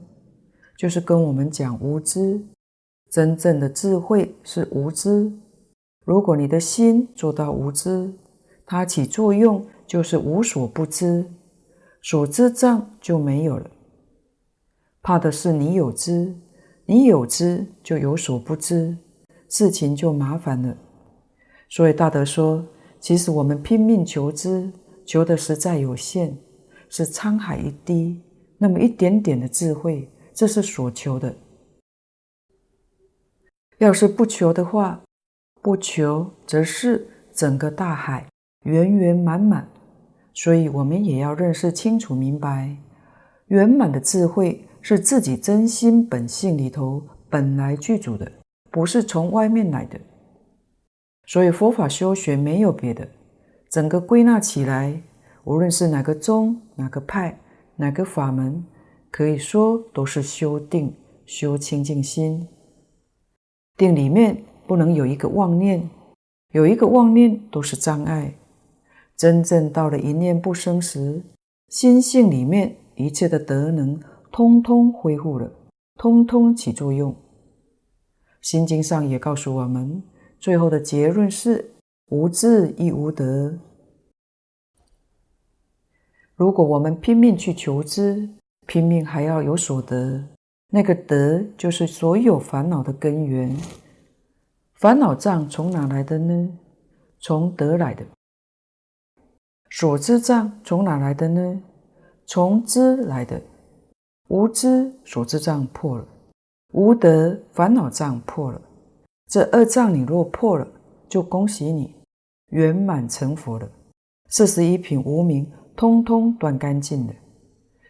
[0.78, 2.42] 就是跟我们讲无知，
[3.10, 5.32] 真正的智慧是无知。
[6.06, 8.14] 如果你的心做到无知，
[8.68, 11.26] 它起作用就是无所不知。
[12.04, 13.70] 所知障就没有了，
[15.02, 16.34] 怕的是你有知，
[16.86, 18.96] 你有知就有所不知，
[19.50, 20.78] 事情就麻烦了。
[21.70, 22.66] 所以大德说，
[23.02, 24.72] 其实我们拼命求知，
[25.06, 26.38] 求的实在有限，
[26.88, 28.22] 是沧海一滴，
[28.58, 31.36] 那么一点点的智慧，这是所求的。
[33.80, 35.04] 要是不求的话，
[35.62, 38.26] 不求则是整个大海
[38.64, 39.68] 圆圆满满。
[40.34, 42.78] 所以，我们也要认识清楚、明白，
[43.48, 48.32] 圆满的智慧是自己真心本性里头本来具足的，
[48.70, 50.00] 不是从外面来的。
[51.26, 53.08] 所以，佛法修学没有别的，
[53.70, 55.02] 整个归纳起来，
[55.44, 57.40] 无论是哪个宗、哪个派、
[57.76, 58.64] 哪个法门，
[59.10, 60.94] 可以说都是修定、
[61.26, 62.48] 修清净心。
[63.76, 65.90] 定里面不能有一个妄念，
[66.54, 68.34] 有一个妄念都是障碍。
[69.18, 71.24] 真正到了一念不生时，
[71.70, 74.00] 心性里面一切的德能
[74.32, 75.52] 通通恢复了，
[75.96, 77.16] 通通起作用。
[78.42, 80.04] 心经上也告诉我们，
[80.40, 81.74] 最后的结论是
[82.10, 83.58] 无智亦无得。
[86.36, 88.30] 如果我们拼命去求知，
[88.68, 90.24] 拼命还要有所得，
[90.70, 93.58] 那个得就是所有烦恼的根源。
[94.76, 96.50] 烦恼障从哪来的呢？
[97.20, 98.06] 从得来的。
[99.70, 101.62] 所知障从哪来的呢？
[102.26, 103.42] 从知来的。
[104.30, 106.06] 无知所知障破了，
[106.74, 108.62] 无得烦恼障破了。
[109.30, 110.68] 这二障你若破了，
[111.08, 111.96] 就恭喜你
[112.50, 113.70] 圆满成佛了。
[114.30, 117.14] 四十一品无明通通断干净了。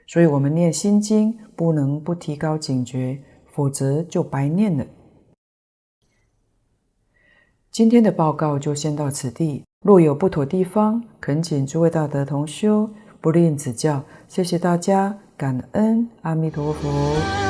[0.08, 4.86] 所以，我们念心经不能不提高警觉，否则就白念了。
[7.72, 9.64] 今天的报告就先到此地。
[9.84, 12.90] 若有不妥地方，恳请诸位道德同修
[13.22, 14.04] 不吝指教。
[14.28, 17.47] 谢谢大家，感恩阿弥陀佛。